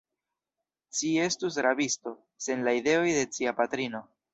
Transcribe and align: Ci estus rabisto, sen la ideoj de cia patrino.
Ci 0.99 1.11
estus 1.27 1.61
rabisto, 1.67 2.17
sen 2.49 2.67
la 2.71 2.77
ideoj 2.83 3.09
de 3.23 3.31
cia 3.39 3.59
patrino. 3.65 4.07